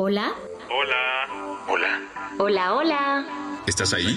Hola. 0.00 0.32
Hola. 0.70 1.64
Hola. 1.66 2.36
Hola, 2.38 2.74
hola. 2.76 3.62
¿Estás 3.66 3.92
ahí? 3.92 4.16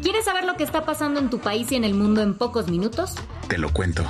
¿Quieres 0.00 0.24
saber 0.24 0.46
lo 0.46 0.56
que 0.56 0.64
está 0.64 0.86
pasando 0.86 1.20
en 1.20 1.28
tu 1.28 1.38
país 1.38 1.70
y 1.70 1.74
en 1.74 1.84
el 1.84 1.92
mundo 1.92 2.22
en 2.22 2.32
pocos 2.32 2.70
minutos? 2.70 3.14
Te 3.46 3.58
lo 3.58 3.70
cuento. 3.74 4.02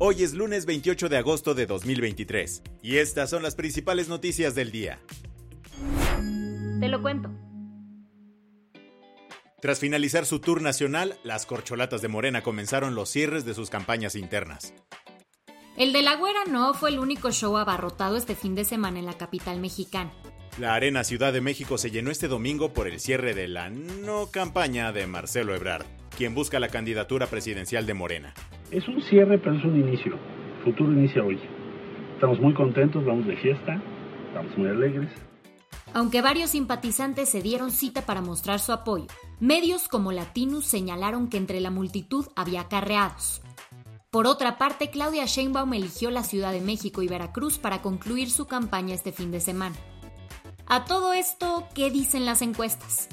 Hoy 0.00 0.24
es 0.24 0.34
lunes 0.34 0.66
28 0.66 1.08
de 1.08 1.16
agosto 1.16 1.54
de 1.54 1.66
2023 1.66 2.64
y 2.82 2.96
estas 2.96 3.30
son 3.30 3.44
las 3.44 3.54
principales 3.54 4.08
noticias 4.08 4.56
del 4.56 4.72
día. 4.72 4.98
Te 6.80 6.88
lo 6.88 7.00
cuento. 7.00 7.30
Tras 9.60 9.78
finalizar 9.78 10.26
su 10.26 10.40
tour 10.40 10.60
nacional, 10.60 11.16
las 11.22 11.46
corcholatas 11.46 12.02
de 12.02 12.08
Morena 12.08 12.42
comenzaron 12.42 12.96
los 12.96 13.10
cierres 13.10 13.44
de 13.44 13.54
sus 13.54 13.70
campañas 13.70 14.16
internas. 14.16 14.74
El 15.76 15.94
de 15.94 16.02
la 16.02 16.16
Güera 16.16 16.40
no 16.50 16.74
fue 16.74 16.90
el 16.90 16.98
único 16.98 17.30
show 17.30 17.56
abarrotado 17.56 18.16
este 18.16 18.34
fin 18.34 18.54
de 18.54 18.64
semana 18.64 18.98
en 18.98 19.06
la 19.06 19.14
capital 19.14 19.58
mexicana. 19.58 20.12
La 20.58 20.74
Arena 20.74 21.02
Ciudad 21.02 21.32
de 21.32 21.40
México 21.40 21.78
se 21.78 21.90
llenó 21.90 22.10
este 22.10 22.28
domingo 22.28 22.74
por 22.74 22.86
el 22.86 23.00
cierre 23.00 23.32
de 23.32 23.48
la 23.48 23.70
no 23.70 24.26
campaña 24.30 24.92
de 24.92 25.06
Marcelo 25.06 25.54
Ebrard, 25.54 25.86
quien 26.14 26.34
busca 26.34 26.60
la 26.60 26.68
candidatura 26.68 27.26
presidencial 27.26 27.86
de 27.86 27.94
Morena. 27.94 28.34
Es 28.70 28.86
un 28.86 29.00
cierre, 29.00 29.38
pero 29.38 29.56
es 29.56 29.64
un 29.64 29.80
inicio. 29.80 30.18
El 30.58 30.64
futuro 30.64 30.92
inicia 30.92 31.24
hoy. 31.24 31.40
Estamos 32.16 32.38
muy 32.38 32.52
contentos, 32.52 33.02
vamos 33.06 33.26
de 33.26 33.36
fiesta, 33.38 33.82
estamos 34.28 34.58
muy 34.58 34.68
alegres. 34.68 35.08
Aunque 35.94 36.20
varios 36.20 36.50
simpatizantes 36.50 37.30
se 37.30 37.40
dieron 37.40 37.70
cita 37.70 38.02
para 38.02 38.20
mostrar 38.20 38.60
su 38.60 38.72
apoyo, 38.72 39.06
medios 39.40 39.88
como 39.88 40.12
Latinus 40.12 40.66
señalaron 40.66 41.28
que 41.28 41.38
entre 41.38 41.60
la 41.60 41.70
multitud 41.70 42.26
había 42.36 42.68
carreados. 42.68 43.40
Por 44.12 44.26
otra 44.26 44.58
parte, 44.58 44.90
Claudia 44.90 45.24
Sheinbaum 45.24 45.72
eligió 45.72 46.10
la 46.10 46.22
Ciudad 46.22 46.52
de 46.52 46.60
México 46.60 47.00
y 47.00 47.08
Veracruz 47.08 47.56
para 47.56 47.80
concluir 47.80 48.30
su 48.30 48.46
campaña 48.46 48.94
este 48.94 49.10
fin 49.10 49.30
de 49.30 49.40
semana. 49.40 49.74
A 50.66 50.84
todo 50.84 51.14
esto, 51.14 51.66
¿qué 51.74 51.90
dicen 51.90 52.26
las 52.26 52.42
encuestas? 52.42 53.08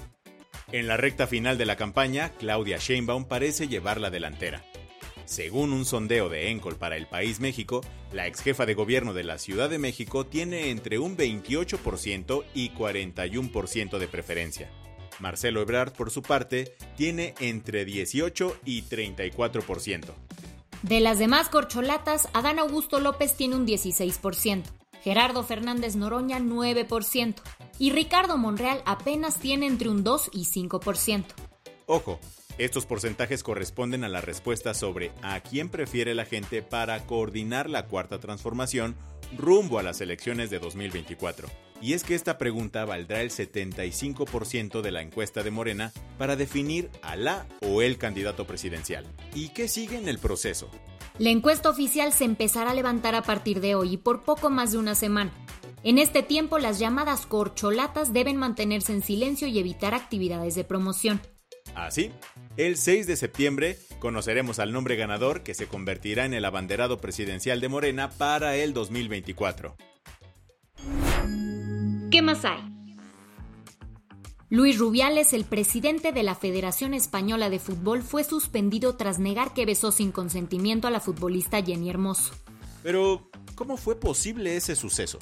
En 0.73 0.89
la 0.89 0.97
recta 0.97 1.25
final 1.25 1.57
de 1.57 1.65
la 1.65 1.77
campaña, 1.77 2.33
Claudia 2.37 2.79
Sheinbaum 2.79 3.23
parece 3.23 3.69
llevar 3.69 4.01
la 4.01 4.09
delantera. 4.09 4.61
Según 5.23 5.71
un 5.71 5.85
sondeo 5.85 6.27
de 6.27 6.49
Encol 6.49 6.75
para 6.75 6.97
el 6.97 7.07
país 7.07 7.39
México, 7.39 7.79
la 8.11 8.27
ex 8.27 8.41
jefa 8.41 8.65
de 8.65 8.73
gobierno 8.73 9.13
de 9.13 9.23
la 9.23 9.37
Ciudad 9.37 9.69
de 9.69 9.79
México 9.79 10.25
tiene 10.25 10.69
entre 10.69 10.99
un 10.99 11.15
28% 11.15 12.43
y 12.53 12.71
41% 12.71 13.99
de 13.99 14.07
preferencia. 14.09 14.69
Marcelo 15.21 15.61
Ebrard, 15.61 15.93
por 15.93 16.11
su 16.11 16.21
parte, 16.23 16.75
tiene 16.97 17.35
entre 17.39 17.85
18 17.85 18.57
y 18.65 18.83
34%. 18.83 20.13
De 20.83 21.01
las 21.01 21.19
demás 21.19 21.49
corcholatas, 21.49 22.29
Adán 22.33 22.57
Augusto 22.57 23.01
López 23.01 23.35
tiene 23.35 23.55
un 23.55 23.67
16%, 23.67 24.63
Gerardo 25.01 25.43
Fernández 25.43 25.97
Noroña 25.97 26.39
9% 26.39 27.35
y 27.79 27.91
Ricardo 27.91 28.37
Monreal 28.37 28.81
apenas 28.85 29.39
tiene 29.39 29.67
entre 29.67 29.89
un 29.89 30.05
2 30.05 30.29
y 30.31 30.45
5%. 30.45 31.25
Ojo, 31.85 32.19
estos 32.57 32.85
porcentajes 32.85 33.43
corresponden 33.43 34.05
a 34.05 34.09
la 34.09 34.21
respuesta 34.21 34.73
sobre 34.73 35.11
a 35.21 35.41
quién 35.41 35.67
prefiere 35.69 36.15
la 36.15 36.25
gente 36.25 36.61
para 36.61 37.05
coordinar 37.05 37.69
la 37.69 37.87
cuarta 37.87 38.19
transformación 38.19 38.95
rumbo 39.37 39.79
a 39.79 39.83
las 39.83 39.99
elecciones 39.99 40.49
de 40.49 40.59
2024. 40.59 41.49
Y 41.81 41.93
es 41.93 42.03
que 42.03 42.15
esta 42.15 42.37
pregunta 42.37 42.83
valdrá 42.85 43.21
el 43.21 43.29
75% 43.29 44.81
de 44.81 44.91
la 44.91 45.01
encuesta 45.01 45.43
de 45.43 45.51
Morena 45.51 45.93
para 46.17 46.35
definir 46.35 46.89
a 47.01 47.15
la 47.15 47.45
o 47.61 47.81
el 47.81 47.97
candidato 47.97 48.45
presidencial. 48.45 49.05
¿Y 49.33 49.49
qué 49.49 49.67
sigue 49.67 49.97
en 49.97 50.09
el 50.09 50.19
proceso? 50.19 50.69
La 51.17 51.29
encuesta 51.29 51.69
oficial 51.69 52.13
se 52.13 52.25
empezará 52.25 52.71
a 52.71 52.73
levantar 52.73 53.15
a 53.15 53.23
partir 53.23 53.61
de 53.61 53.75
hoy 53.75 53.93
y 53.93 53.97
por 53.97 54.23
poco 54.23 54.49
más 54.49 54.71
de 54.71 54.77
una 54.77 54.95
semana. 54.95 55.31
En 55.83 55.97
este 55.97 56.23
tiempo 56.23 56.59
las 56.59 56.79
llamadas 56.79 57.25
corcholatas 57.25 58.11
deben 58.11 58.35
mantenerse 58.35 58.91
en 58.91 59.01
silencio 59.01 59.47
y 59.47 59.59
evitar 59.59 59.93
actividades 59.93 60.55
de 60.55 60.65
promoción. 60.65 61.21
Así, 61.75 62.11
el 62.57 62.77
6 62.77 63.07
de 63.07 63.15
septiembre 63.15 63.77
conoceremos 63.99 64.59
al 64.59 64.73
nombre 64.73 64.97
ganador 64.97 65.43
que 65.43 65.53
se 65.53 65.67
convertirá 65.67 66.25
en 66.25 66.33
el 66.33 66.43
abanderado 66.43 66.99
presidencial 66.99 67.61
de 67.61 67.69
Morena 67.69 68.09
para 68.09 68.57
el 68.57 68.73
2024. 68.73 69.77
¿Qué 72.19 72.23
más 72.23 72.43
hay? 72.43 72.59
Luis 74.49 74.77
Rubiales, 74.77 75.31
el 75.31 75.45
presidente 75.45 76.11
de 76.11 76.21
la 76.21 76.35
Federación 76.35 76.93
Española 76.93 77.49
de 77.49 77.59
Fútbol, 77.59 78.03
fue 78.03 78.25
suspendido 78.25 78.97
tras 78.97 79.19
negar 79.19 79.53
que 79.53 79.65
besó 79.65 79.93
sin 79.93 80.11
consentimiento 80.11 80.89
a 80.89 80.91
la 80.91 80.99
futbolista 80.99 81.63
Jenny 81.63 81.89
Hermoso. 81.89 82.33
Pero, 82.83 83.31
¿cómo 83.55 83.77
fue 83.77 83.97
posible 83.97 84.57
ese 84.57 84.75
suceso? 84.75 85.17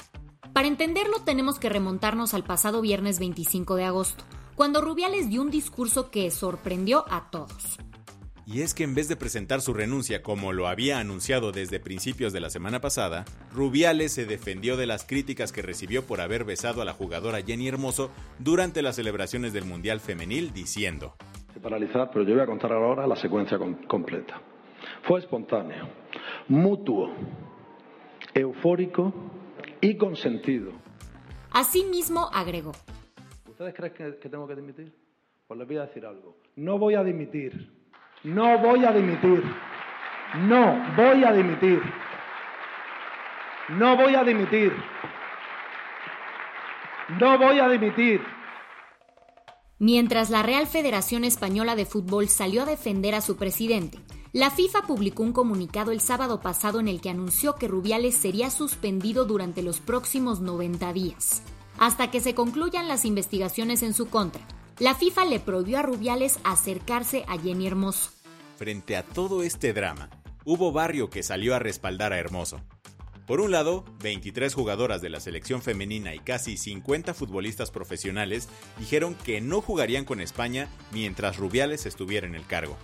Para 0.52 0.66
entenderlo 0.66 1.20
tenemos 1.24 1.60
que 1.60 1.68
remontarnos 1.68 2.34
al 2.34 2.42
pasado 2.42 2.80
viernes 2.80 3.20
25 3.20 3.76
de 3.76 3.84
agosto, 3.84 4.24
cuando 4.56 4.80
Rubiales 4.80 5.28
dio 5.28 5.42
un 5.42 5.52
discurso 5.52 6.10
que 6.10 6.32
sorprendió 6.32 7.04
a 7.12 7.30
todos. 7.30 7.78
Y 8.50 8.62
es 8.62 8.72
que 8.72 8.82
en 8.82 8.94
vez 8.94 9.08
de 9.10 9.16
presentar 9.16 9.60
su 9.60 9.74
renuncia 9.74 10.22
como 10.22 10.54
lo 10.54 10.68
había 10.68 11.00
anunciado 11.00 11.52
desde 11.52 11.80
principios 11.80 12.32
de 12.32 12.40
la 12.40 12.48
semana 12.48 12.80
pasada, 12.80 13.26
Rubiales 13.52 14.12
se 14.12 14.24
defendió 14.24 14.78
de 14.78 14.86
las 14.86 15.04
críticas 15.04 15.52
que 15.52 15.60
recibió 15.60 16.06
por 16.06 16.22
haber 16.22 16.44
besado 16.44 16.80
a 16.80 16.86
la 16.86 16.94
jugadora 16.94 17.42
Jenny 17.42 17.68
Hermoso 17.68 18.10
durante 18.38 18.80
las 18.80 18.96
celebraciones 18.96 19.52
del 19.52 19.66
Mundial 19.66 20.00
Femenil 20.00 20.54
diciendo: 20.54 21.14
paralizar, 21.60 22.08
pero 22.10 22.24
yo 22.24 22.32
voy 22.32 22.42
a 22.42 22.46
contar 22.46 22.72
ahora 22.72 23.06
la 23.06 23.16
secuencia 23.16 23.58
completa. 23.86 24.40
Fue 25.06 25.20
espontáneo, 25.20 25.86
mutuo, 26.48 27.12
eufórico 28.32 29.12
y 29.82 29.94
consentido. 29.98 30.72
Asimismo 31.50 32.30
agregó: 32.32 32.72
¿Ustedes 33.46 33.74
creen 33.74 33.92
que, 33.92 34.18
que 34.18 34.28
tengo 34.30 34.48
que 34.48 34.56
dimitir? 34.56 34.90
Pues 35.46 35.58
les 35.58 35.68
voy 35.68 35.76
a 35.76 35.82
decir 35.82 36.06
algo. 36.06 36.38
No 36.56 36.78
voy 36.78 36.94
a 36.94 37.04
dimitir. 37.04 37.76
No 38.24 38.58
voy 38.58 38.84
a 38.84 38.92
dimitir. 38.92 39.44
No 40.34 40.84
voy 40.96 41.24
a 41.24 41.32
dimitir. 41.32 41.82
No 43.68 43.96
voy 43.96 44.14
a 44.14 44.24
dimitir. 44.24 44.72
No 47.20 47.38
voy 47.38 47.60
a 47.60 47.68
dimitir. 47.68 48.20
Mientras 49.78 50.30
la 50.30 50.42
Real 50.42 50.66
Federación 50.66 51.22
Española 51.22 51.76
de 51.76 51.86
Fútbol 51.86 52.28
salió 52.28 52.62
a 52.62 52.66
defender 52.66 53.14
a 53.14 53.20
su 53.20 53.36
presidente, 53.36 53.98
la 54.32 54.50
FIFA 54.50 54.82
publicó 54.82 55.22
un 55.22 55.32
comunicado 55.32 55.92
el 55.92 56.00
sábado 56.00 56.40
pasado 56.40 56.80
en 56.80 56.88
el 56.88 57.00
que 57.00 57.10
anunció 57.10 57.54
que 57.54 57.68
Rubiales 57.68 58.16
sería 58.16 58.50
suspendido 58.50 59.24
durante 59.24 59.62
los 59.62 59.78
próximos 59.78 60.40
90 60.40 60.92
días, 60.92 61.42
hasta 61.78 62.10
que 62.10 62.20
se 62.20 62.34
concluyan 62.34 62.88
las 62.88 63.04
investigaciones 63.04 63.82
en 63.84 63.94
su 63.94 64.10
contra. 64.10 64.42
La 64.78 64.94
FIFA 64.94 65.24
le 65.24 65.40
prohibió 65.40 65.80
a 65.80 65.82
Rubiales 65.82 66.38
acercarse 66.44 67.24
a 67.26 67.36
Jenny 67.36 67.66
Hermoso. 67.66 68.12
Frente 68.56 68.96
a 68.96 69.02
todo 69.02 69.42
este 69.42 69.72
drama, 69.72 70.08
hubo 70.44 70.70
barrio 70.70 71.10
que 71.10 71.24
salió 71.24 71.56
a 71.56 71.58
respaldar 71.58 72.12
a 72.12 72.18
Hermoso. 72.18 72.60
Por 73.26 73.40
un 73.40 73.50
lado, 73.50 73.84
23 74.04 74.54
jugadoras 74.54 75.02
de 75.02 75.10
la 75.10 75.18
selección 75.18 75.62
femenina 75.62 76.14
y 76.14 76.20
casi 76.20 76.56
50 76.56 77.12
futbolistas 77.12 77.72
profesionales 77.72 78.48
dijeron 78.78 79.16
que 79.16 79.40
no 79.40 79.60
jugarían 79.60 80.04
con 80.04 80.20
España 80.20 80.68
mientras 80.92 81.38
Rubiales 81.38 81.84
estuviera 81.84 82.28
en 82.28 82.36
el 82.36 82.46
cargo. 82.46 82.76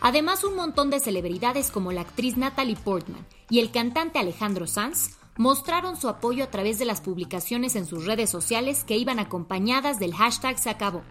Además, 0.00 0.44
un 0.44 0.54
montón 0.54 0.90
de 0.90 1.00
celebridades 1.00 1.72
como 1.72 1.90
la 1.90 2.02
actriz 2.02 2.36
Natalie 2.36 2.76
Portman 2.76 3.26
y 3.50 3.58
el 3.58 3.72
cantante 3.72 4.20
Alejandro 4.20 4.68
Sanz 4.68 5.16
mostraron 5.36 6.00
su 6.00 6.08
apoyo 6.08 6.44
a 6.44 6.50
través 6.50 6.78
de 6.78 6.84
las 6.84 7.00
publicaciones 7.00 7.74
en 7.74 7.86
sus 7.86 8.06
redes 8.06 8.30
sociales 8.30 8.84
que 8.84 8.96
iban 8.96 9.18
acompañadas 9.18 9.98
del 9.98 10.14
hashtag 10.14 10.56
se 10.60 10.70
acabó. 10.70 11.02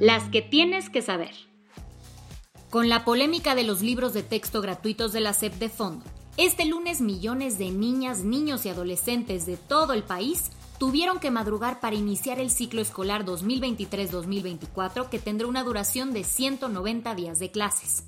Las 0.00 0.28
que 0.28 0.42
tienes 0.42 0.90
que 0.90 1.02
saber. 1.02 1.30
Con 2.68 2.88
la 2.88 3.04
polémica 3.04 3.54
de 3.54 3.62
los 3.62 3.80
libros 3.80 4.12
de 4.12 4.24
texto 4.24 4.60
gratuitos 4.60 5.12
de 5.12 5.20
la 5.20 5.32
SEP 5.32 5.54
de 5.54 5.68
fondo, 5.68 6.04
este 6.36 6.64
lunes 6.64 7.00
millones 7.00 7.58
de 7.58 7.70
niñas, 7.70 8.24
niños 8.24 8.66
y 8.66 8.70
adolescentes 8.70 9.46
de 9.46 9.56
todo 9.56 9.92
el 9.92 10.02
país 10.02 10.50
tuvieron 10.78 11.20
que 11.20 11.30
madrugar 11.30 11.78
para 11.78 11.94
iniciar 11.94 12.40
el 12.40 12.50
ciclo 12.50 12.82
escolar 12.82 13.24
2023-2024 13.24 15.08
que 15.08 15.20
tendrá 15.20 15.46
una 15.46 15.62
duración 15.62 16.12
de 16.12 16.24
190 16.24 17.14
días 17.14 17.38
de 17.38 17.52
clases. 17.52 18.04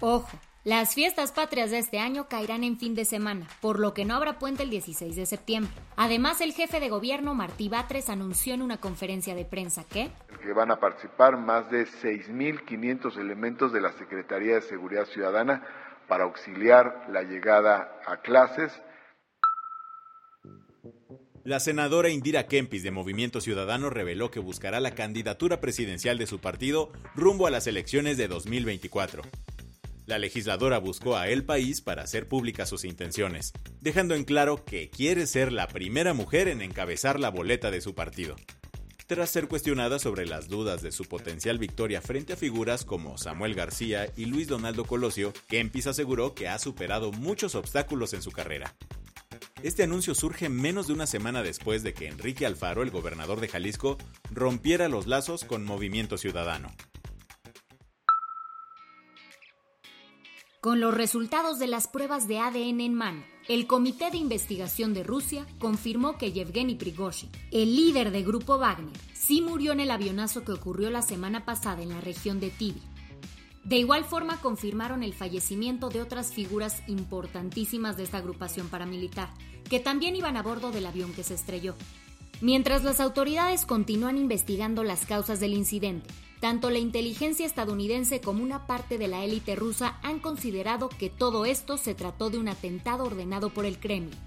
Ojo, 0.00 0.28
las 0.66 0.96
fiestas 0.96 1.30
patrias 1.30 1.70
de 1.70 1.78
este 1.78 2.00
año 2.00 2.26
caerán 2.28 2.64
en 2.64 2.76
fin 2.76 2.96
de 2.96 3.04
semana, 3.04 3.46
por 3.60 3.78
lo 3.78 3.94
que 3.94 4.04
no 4.04 4.16
habrá 4.16 4.40
puente 4.40 4.64
el 4.64 4.70
16 4.70 5.14
de 5.14 5.24
septiembre. 5.24 5.72
Además, 5.94 6.40
el 6.40 6.52
jefe 6.52 6.80
de 6.80 6.88
gobierno 6.88 7.34
Martí 7.34 7.68
Batres 7.68 8.08
anunció 8.08 8.52
en 8.52 8.62
una 8.62 8.78
conferencia 8.78 9.36
de 9.36 9.44
prensa 9.44 9.84
que 9.84 10.10
que 10.42 10.52
van 10.52 10.72
a 10.72 10.80
participar 10.80 11.36
más 11.36 11.70
de 11.70 11.86
6.500 11.86 13.16
elementos 13.16 13.72
de 13.72 13.80
la 13.80 13.92
Secretaría 13.92 14.56
de 14.56 14.62
Seguridad 14.62 15.06
Ciudadana 15.06 15.64
para 16.08 16.24
auxiliar 16.24 17.06
la 17.10 17.22
llegada 17.22 18.00
a 18.04 18.16
clases. 18.16 18.72
La 21.44 21.60
senadora 21.60 22.08
Indira 22.08 22.48
Kempis 22.48 22.82
de 22.82 22.90
Movimiento 22.90 23.40
Ciudadano 23.40 23.88
reveló 23.88 24.32
que 24.32 24.40
buscará 24.40 24.80
la 24.80 24.96
candidatura 24.96 25.60
presidencial 25.60 26.18
de 26.18 26.26
su 26.26 26.40
partido 26.40 26.90
rumbo 27.14 27.46
a 27.46 27.52
las 27.52 27.68
elecciones 27.68 28.16
de 28.16 28.26
2024. 28.26 29.22
La 30.06 30.20
legisladora 30.20 30.78
buscó 30.78 31.16
a 31.16 31.28
El 31.28 31.44
País 31.44 31.80
para 31.80 32.02
hacer 32.02 32.28
públicas 32.28 32.68
sus 32.68 32.84
intenciones, 32.84 33.52
dejando 33.80 34.14
en 34.14 34.22
claro 34.22 34.64
que 34.64 34.88
quiere 34.88 35.26
ser 35.26 35.50
la 35.50 35.66
primera 35.66 36.14
mujer 36.14 36.46
en 36.46 36.62
encabezar 36.62 37.18
la 37.18 37.28
boleta 37.28 37.72
de 37.72 37.80
su 37.80 37.96
partido. 37.96 38.36
Tras 39.08 39.30
ser 39.30 39.48
cuestionada 39.48 39.98
sobre 39.98 40.24
las 40.24 40.46
dudas 40.46 40.80
de 40.80 40.92
su 40.92 41.06
potencial 41.06 41.58
victoria 41.58 42.00
frente 42.00 42.34
a 42.34 42.36
figuras 42.36 42.84
como 42.84 43.18
Samuel 43.18 43.54
García 43.54 44.08
y 44.16 44.26
Luis 44.26 44.46
Donaldo 44.46 44.84
Colosio, 44.84 45.32
Kempis 45.48 45.88
aseguró 45.88 46.34
que 46.34 46.46
ha 46.46 46.60
superado 46.60 47.10
muchos 47.10 47.56
obstáculos 47.56 48.14
en 48.14 48.22
su 48.22 48.30
carrera. 48.30 48.76
Este 49.64 49.82
anuncio 49.82 50.14
surge 50.14 50.48
menos 50.48 50.86
de 50.86 50.92
una 50.92 51.06
semana 51.06 51.42
después 51.42 51.82
de 51.82 51.94
que 51.94 52.06
Enrique 52.06 52.46
Alfaro, 52.46 52.84
el 52.84 52.90
gobernador 52.90 53.40
de 53.40 53.48
Jalisco, 53.48 53.98
rompiera 54.30 54.88
los 54.88 55.08
lazos 55.08 55.44
con 55.44 55.64
Movimiento 55.64 56.16
Ciudadano. 56.16 56.72
Con 60.60 60.80
los 60.80 60.94
resultados 60.94 61.58
de 61.58 61.66
las 61.66 61.86
pruebas 61.86 62.26
de 62.26 62.38
ADN 62.38 62.80
en 62.80 62.94
mano, 62.94 63.22
el 63.46 63.66
Comité 63.66 64.10
de 64.10 64.16
Investigación 64.16 64.94
de 64.94 65.04
Rusia 65.04 65.46
confirmó 65.58 66.18
que 66.18 66.32
Yevgeny 66.32 66.74
Prigozhin, 66.74 67.30
el 67.52 67.76
líder 67.76 68.10
del 68.10 68.24
grupo 68.24 68.58
Wagner, 68.58 68.96
sí 69.12 69.42
murió 69.42 69.72
en 69.72 69.80
el 69.80 69.90
avionazo 69.90 70.44
que 70.44 70.52
ocurrió 70.52 70.90
la 70.90 71.02
semana 71.02 71.44
pasada 71.44 71.82
en 71.82 71.90
la 71.90 72.00
región 72.00 72.40
de 72.40 72.50
Tibia. 72.50 72.82
De 73.64 73.76
igual 73.76 74.04
forma 74.04 74.40
confirmaron 74.40 75.02
el 75.02 75.12
fallecimiento 75.12 75.88
de 75.88 76.00
otras 76.00 76.32
figuras 76.32 76.82
importantísimas 76.88 77.96
de 77.96 78.04
esta 78.04 78.18
agrupación 78.18 78.68
paramilitar, 78.68 79.32
que 79.68 79.78
también 79.78 80.16
iban 80.16 80.36
a 80.36 80.42
bordo 80.42 80.72
del 80.72 80.86
avión 80.86 81.12
que 81.12 81.22
se 81.22 81.34
estrelló. 81.34 81.74
Mientras 82.40 82.82
las 82.82 83.00
autoridades 83.00 83.66
continúan 83.66 84.18
investigando 84.18 84.84
las 84.84 85.06
causas 85.06 85.38
del 85.38 85.52
incidente, 85.52 86.08
tanto 86.40 86.70
la 86.70 86.78
inteligencia 86.78 87.46
estadounidense 87.46 88.20
como 88.20 88.42
una 88.42 88.66
parte 88.66 88.98
de 88.98 89.08
la 89.08 89.24
élite 89.24 89.56
rusa 89.56 89.98
han 90.02 90.20
considerado 90.20 90.88
que 90.88 91.10
todo 91.10 91.46
esto 91.46 91.76
se 91.76 91.94
trató 91.94 92.30
de 92.30 92.38
un 92.38 92.48
atentado 92.48 93.04
ordenado 93.04 93.50
por 93.50 93.66
el 93.66 93.78
Kremlin. 93.78 94.18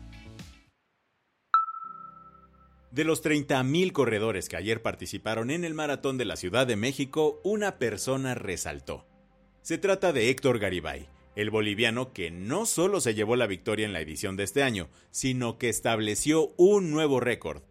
De 2.92 3.04
los 3.04 3.24
30.000 3.24 3.92
corredores 3.92 4.50
que 4.50 4.58
ayer 4.58 4.82
participaron 4.82 5.52
en 5.52 5.64
el 5.64 5.76
maratón 5.76 6.18
de 6.18 6.26
la 6.26 6.36
Ciudad 6.36 6.66
de 6.66 6.76
México, 6.76 7.40
una 7.44 7.78
persona 7.78 8.34
resaltó. 8.34 9.06
Se 9.62 9.78
trata 9.78 10.12
de 10.12 10.32
Héctor 10.32 10.58
Garibay, 10.58 11.08
el 11.36 11.52
boliviano 11.52 12.14
que 12.14 12.32
no 12.32 12.66
solo 12.66 13.00
se 13.00 13.14
llevó 13.14 13.36
la 13.36 13.46
victoria 13.46 13.86
en 13.86 13.94
la 13.94 14.02
edición 14.02 14.36
de 14.36 14.44
este 14.44 14.64
año, 14.64 14.90
sino 15.12 15.60
que 15.60 15.70
estableció 15.70 16.54
un 16.58 16.90
nuevo 16.90 17.20
récord. 17.20 17.62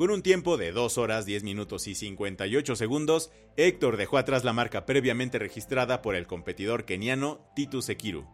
Con 0.00 0.10
un 0.10 0.22
tiempo 0.22 0.56
de 0.56 0.72
2 0.72 0.96
horas 0.96 1.26
10 1.26 1.42
minutos 1.42 1.86
y 1.86 1.94
58 1.94 2.74
segundos, 2.74 3.30
Héctor 3.58 3.98
dejó 3.98 4.16
atrás 4.16 4.44
la 4.44 4.54
marca 4.54 4.86
previamente 4.86 5.38
registrada 5.38 6.00
por 6.00 6.14
el 6.14 6.26
competidor 6.26 6.86
keniano 6.86 7.46
Titus 7.54 7.84
Sekiru. 7.84 8.26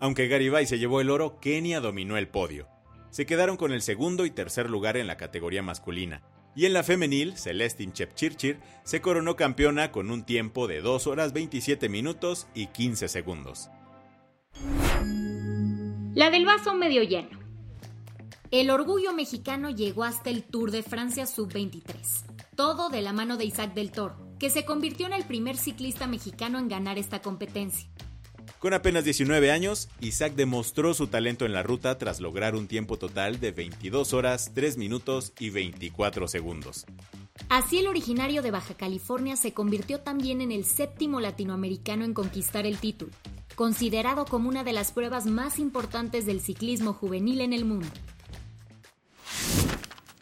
Aunque 0.00 0.28
Garibay 0.28 0.66
se 0.66 0.78
llevó 0.78 1.00
el 1.00 1.08
oro, 1.08 1.40
Kenia 1.40 1.80
dominó 1.80 2.18
el 2.18 2.28
podio. 2.28 2.68
Se 3.08 3.24
quedaron 3.24 3.56
con 3.56 3.72
el 3.72 3.80
segundo 3.80 4.26
y 4.26 4.32
tercer 4.32 4.68
lugar 4.68 4.98
en 4.98 5.06
la 5.06 5.16
categoría 5.16 5.62
masculina. 5.62 6.22
Y 6.54 6.66
en 6.66 6.74
la 6.74 6.82
femenil, 6.82 7.38
Celestin 7.38 7.94
Chepchirchir 7.94 8.58
se 8.82 9.00
coronó 9.00 9.34
campeona 9.34 9.92
con 9.92 10.10
un 10.10 10.26
tiempo 10.26 10.66
de 10.68 10.82
2 10.82 11.06
horas 11.06 11.32
27 11.32 11.88
minutos 11.88 12.48
y 12.54 12.66
15 12.66 13.08
segundos. 13.08 13.70
La 16.14 16.28
del 16.28 16.44
vaso 16.44 16.74
medio 16.74 17.02
lleno. 17.02 17.43
El 18.50 18.70
orgullo 18.70 19.12
mexicano 19.12 19.70
llegó 19.70 20.04
hasta 20.04 20.30
el 20.30 20.44
Tour 20.44 20.70
de 20.70 20.82
Francia 20.82 21.26
Sub-23, 21.26 21.90
todo 22.54 22.88
de 22.88 23.02
la 23.02 23.12
mano 23.12 23.36
de 23.36 23.46
Isaac 23.46 23.74
del 23.74 23.90
Toro, 23.90 24.16
que 24.38 24.50
se 24.50 24.64
convirtió 24.64 25.06
en 25.06 25.12
el 25.12 25.24
primer 25.24 25.56
ciclista 25.56 26.06
mexicano 26.06 26.58
en 26.58 26.68
ganar 26.68 26.98
esta 26.98 27.20
competencia. 27.20 27.88
Con 28.58 28.72
apenas 28.72 29.04
19 29.04 29.50
años, 29.50 29.88
Isaac 30.00 30.34
demostró 30.36 30.94
su 30.94 31.08
talento 31.08 31.44
en 31.44 31.52
la 31.52 31.62
ruta 31.62 31.98
tras 31.98 32.20
lograr 32.20 32.54
un 32.54 32.68
tiempo 32.68 32.96
total 32.96 33.40
de 33.40 33.50
22 33.50 34.12
horas, 34.12 34.52
3 34.54 34.78
minutos 34.78 35.32
y 35.38 35.50
24 35.50 36.28
segundos. 36.28 36.86
Así 37.48 37.78
el 37.78 37.88
originario 37.88 38.42
de 38.42 38.50
Baja 38.50 38.74
California 38.74 39.36
se 39.36 39.52
convirtió 39.52 40.00
también 40.00 40.40
en 40.40 40.52
el 40.52 40.64
séptimo 40.64 41.20
latinoamericano 41.20 42.04
en 42.04 42.14
conquistar 42.14 42.64
el 42.66 42.78
título, 42.78 43.12
considerado 43.54 44.24
como 44.24 44.48
una 44.48 44.64
de 44.64 44.72
las 44.72 44.92
pruebas 44.92 45.26
más 45.26 45.58
importantes 45.58 46.24
del 46.24 46.40
ciclismo 46.40 46.92
juvenil 46.92 47.40
en 47.40 47.52
el 47.52 47.64
mundo. 47.64 47.88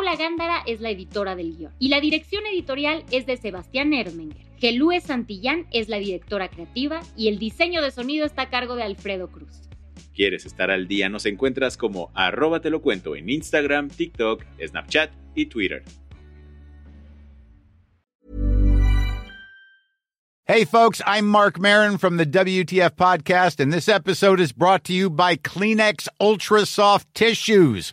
Paula 0.00 0.16
Gándara 0.16 0.62
es 0.66 0.80
la 0.80 0.88
editora 0.88 1.36
del 1.36 1.54
guion 1.54 1.74
y 1.78 1.88
la 1.88 2.00
dirección 2.00 2.42
editorial 2.46 3.04
es 3.10 3.26
de 3.26 3.36
Sebastián 3.36 3.92
Erdmenger. 3.92 4.46
Gelúe 4.56 4.98
Santillán 4.98 5.66
es 5.72 5.90
la 5.90 5.98
directora 5.98 6.48
creativa 6.48 7.02
y 7.18 7.28
el 7.28 7.38
diseño 7.38 7.82
de 7.82 7.90
sonido 7.90 8.24
está 8.24 8.40
a 8.40 8.48
cargo 8.48 8.76
de 8.76 8.82
Alfredo 8.82 9.28
Cruz. 9.30 9.68
¿Quieres 10.14 10.46
estar 10.46 10.70
al 10.70 10.88
día? 10.88 11.10
Nos 11.10 11.26
encuentras 11.26 11.76
como 11.76 12.10
arroba 12.14 12.62
te 12.62 12.70
lo 12.70 12.80
cuento 12.80 13.14
en 13.14 13.28
Instagram, 13.28 13.90
TikTok, 13.90 14.42
Snapchat 14.58 15.10
y 15.34 15.44
Twitter. 15.44 15.84
Hey 20.52 20.64
folks, 20.64 21.00
I'm 21.06 21.28
Mark 21.28 21.60
Marin 21.60 21.96
from 21.96 22.16
the 22.16 22.26
WTF 22.26 22.96
podcast 22.96 23.60
and 23.60 23.72
this 23.72 23.88
episode 23.88 24.40
is 24.40 24.50
brought 24.50 24.82
to 24.84 24.92
you 24.92 25.08
by 25.08 25.36
Kleenex 25.36 26.08
Ultra 26.18 26.66
Soft 26.66 27.06
Tissues 27.14 27.92